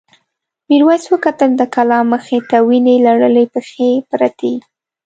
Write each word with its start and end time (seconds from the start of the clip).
میرويس 0.69 1.03
وکتل 1.13 1.49
د 1.57 1.61
کلا 1.75 1.99
مخې 2.11 2.37
ته 2.49 2.57
وینې 2.67 2.95
لړلې 3.07 3.45
پښې 3.53 3.89
پرتې. 4.09 4.53